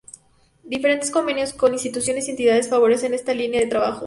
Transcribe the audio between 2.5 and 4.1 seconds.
favorecen esta línea de trabajo.